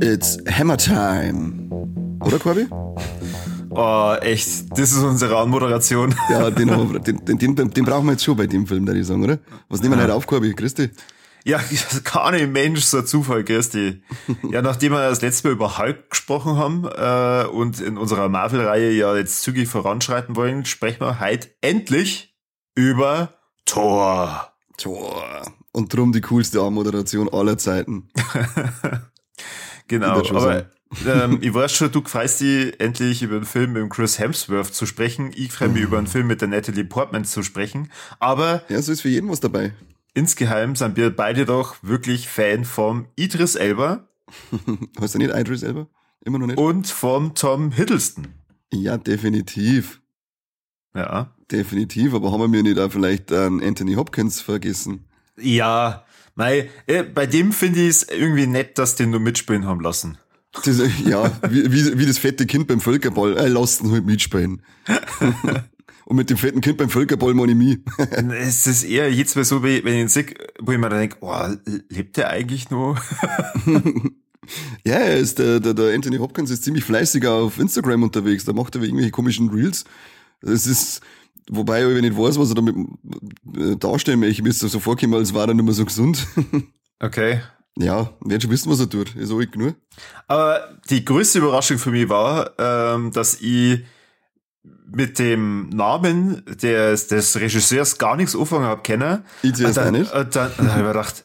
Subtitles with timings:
[0.00, 1.70] It's Hammer Time.
[2.24, 2.66] Oder, Corby?
[3.74, 4.70] Oh, echt.
[4.70, 6.14] Das ist unsere Anmoderation.
[6.30, 6.68] Ja, den,
[7.02, 9.38] den, den, den, brauchen wir jetzt schon bei dem Film, würde ich sagen, oder?
[9.68, 10.54] Was nehmen wir heute auf, Corby?
[10.54, 10.90] Christi?
[11.44, 11.60] Ja,
[12.04, 14.02] gar nicht Mensch, so ein Zufall, Christi.
[14.50, 18.92] Ja, nachdem wir das letzte Mal über Hulk gesprochen haben äh, und in unserer Marvel-Reihe
[18.92, 22.36] ja jetzt zügig voranschreiten wollen, sprechen wir heute endlich
[22.74, 23.34] über
[23.64, 24.52] Thor.
[24.76, 25.42] Tor.
[25.72, 28.08] Und drum die coolste Anmoderation aller Zeiten.
[29.88, 30.70] Genau, aber
[31.06, 34.86] ähm, ich weiß schon, du freust dich endlich über einen Film mit Chris Hemsworth zu
[34.86, 35.30] sprechen.
[35.34, 37.90] Ich freue mich über einen Film mit der Natalie Portman zu sprechen.
[38.18, 39.72] Aber Ja, so ist für jeden was dabei.
[40.14, 44.08] insgeheim sind wir beide doch wirklich Fan vom Idris Elba
[45.00, 45.88] Hast du nicht Idris selber?
[46.24, 46.58] Immer noch nicht?
[46.58, 48.28] und vom Tom Hiddleston.
[48.72, 50.00] Ja, definitiv.
[50.94, 51.34] Ja.
[51.50, 52.14] Definitiv.
[52.14, 55.04] Aber haben wir nicht auch vielleicht an Anthony Hopkins vergessen?
[55.38, 59.80] Ja, mei, äh, bei dem finde ich es irgendwie nett, dass den nur mitspielen haben
[59.80, 60.16] lassen.
[60.64, 63.36] Das, ja, wie, wie, wie das fette Kind beim Völkerball.
[63.38, 64.62] Äh, lasst ihn halt mitspielen.
[66.04, 67.78] Und mit dem fetten Kind beim Völkerball meine ich mich.
[68.32, 70.26] Es ist eher jetzt mal so, wie- wenn ich ihn sehe,
[70.60, 71.46] wo ich mir dann denke, oh,
[71.88, 73.00] lebt der eigentlich noch?
[74.84, 78.44] Ja, er ist der, der, der Anthony Hopkins ist ziemlich fleißig auf Instagram unterwegs.
[78.44, 79.84] Da macht er irgendwelche komischen Reels.
[80.42, 81.00] Es ist,
[81.48, 82.74] wobei ich nicht weiß, was er damit
[83.56, 84.42] äh, darstellen möchte.
[84.42, 86.26] Mir ist das so vorgekommen, als war er nicht mehr so gesund.
[86.98, 87.40] Okay.
[87.78, 89.14] Ja, werden schon wissen, was er tut.
[89.16, 89.76] Ist ruhig genug.
[90.28, 93.84] Aber die größte Überraschung für mich war, ähm, dass ich
[94.86, 99.24] mit dem Namen des, des Regisseurs gar nichts anfangen habe kennen.
[99.42, 100.12] Ich zuerst dann, nicht.
[100.12, 101.24] Und dann, dann habe ich mir gedacht,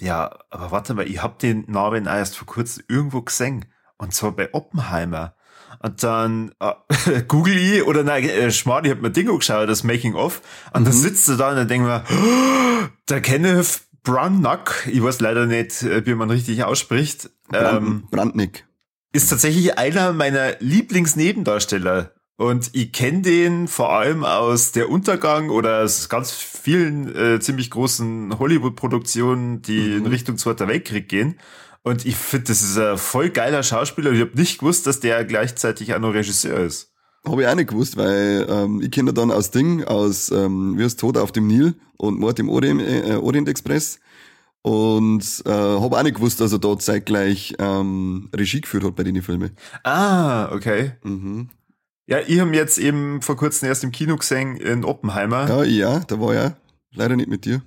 [0.00, 3.64] ja, aber warte mal, ich habe den Namen erst vor kurzem irgendwo gesehen.
[3.96, 5.34] Und zwar bei Oppenheimer.
[5.80, 9.84] Und dann äh, google ich oder nein, äh, Schmarrn, ich hab mir Dingo geschaut, das
[9.84, 10.40] Making of.
[10.72, 15.20] Und dann sitzt er da und dann denkt man, oh, der Kenneth Branagh, ich weiß
[15.20, 18.66] leider nicht, äh, wie man richtig ausspricht, ähm, Brand, Brandnick.
[19.12, 22.12] ist tatsächlich einer meiner Lieblingsnebendarsteller.
[22.36, 27.68] Und ich kenne den vor allem aus Der Untergang oder aus ganz vielen äh, ziemlich
[27.68, 31.40] großen Hollywood-Produktionen, die in Richtung Zweiter Weltkrieg gehen.
[31.82, 34.12] Und ich finde, das ist ein voll geiler Schauspieler.
[34.12, 36.87] Ich habe nicht gewusst, dass der gleichzeitig auch noch Regisseur ist.
[37.26, 40.84] Habe ich auch nicht gewusst, weil ähm, ich kenne dann aus Ding, aus ähm, Wie
[40.84, 44.00] ist Tod auf dem Nil und Mord im Orient, äh, Orient Express.
[44.62, 49.04] Und äh, habe auch nicht gewusst, dass er dort zeitgleich ähm, Regie geführt hat bei
[49.04, 49.56] den Filmen.
[49.84, 50.92] Ah, okay.
[51.02, 51.50] Mhm.
[52.06, 55.48] Ja, ich habe jetzt eben vor kurzem erst im Kino gesehen in Oppenheimer.
[55.48, 56.56] Ja, ja, da war ja
[56.94, 57.62] leider nicht mit dir.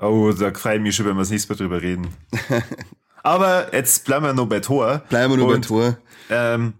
[0.00, 2.08] Oh, da freue ich mich schon, wenn wir das nächste Mal drüber reden.
[3.22, 5.02] Aber jetzt bleiben wir noch bei Thor.
[5.08, 5.98] Bleiben wir nur bei Tor.
[6.30, 6.74] Ähm,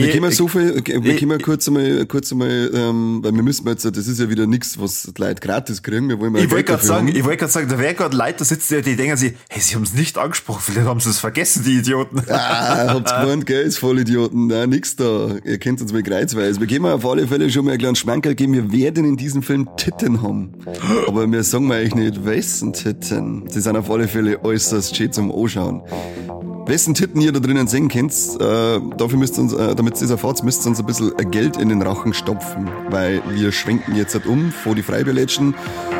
[0.00, 3.42] Wir können mal so viel, wir können mal kurz einmal, kurz einmal, ähm, weil wir
[3.42, 6.08] müssen jetzt, das ist ja wieder nichts, was die Leute gratis kriegen.
[6.08, 8.38] Wir wollen mal Ich wollte gerade sagen, ich wollte gerade sagen, da wäre gerade Leute,
[8.38, 11.10] da sitzen die, die denken sich, hey, sie haben es nicht angesprochen, vielleicht haben sie
[11.10, 12.22] es vergessen, die Idioten.
[12.28, 14.46] Ah, habt's gemeint, gell, ist Vollidioten.
[14.46, 15.36] Na, nix da.
[15.44, 16.60] Ihr kennt uns mal kreuzweise.
[16.60, 18.54] Wir geben auf alle Fälle schon mal einen kleinen Schmankerl geben.
[18.54, 20.54] Wir werden in diesem Film Titten haben.
[21.06, 23.44] Aber wir sagen mal eigentlich nicht, wessen Titten.
[23.48, 25.82] Sie sind auf alle Fälle äußerst schön zum Anschauen.
[26.70, 30.08] Wessen Titten ihr da drinnen sehen könnt, äh, dafür müsst ihr uns, äh, damit ihr
[30.08, 32.70] erfahrt, müsst ihr uns ein bisschen Geld in den Rachen stopfen.
[32.90, 35.56] Weil wir schwenken jetzt halt um vor die Freibilletschen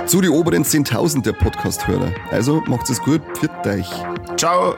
[0.07, 2.13] zu die oberen 10.000 der Podcast-Hörer.
[2.31, 3.91] Also macht es gut, pfiat euch.
[4.37, 4.77] Ciao.